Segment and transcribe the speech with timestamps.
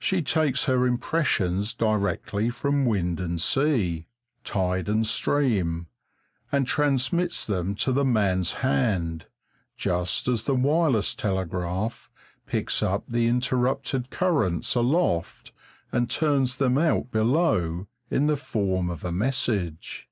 [0.00, 4.06] She takes her impressions directly from wind and sea,
[4.42, 5.86] tide and stream,
[6.50, 9.26] and transmits them to the man's hand,
[9.76, 12.10] just as the wireless telegraph
[12.44, 15.52] picks up the interrupted currents aloft
[15.92, 20.08] and turns them out below in the form of a message.